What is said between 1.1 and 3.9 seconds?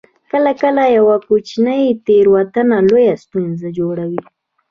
کوچنۍ تیروتنه لویه ستونزه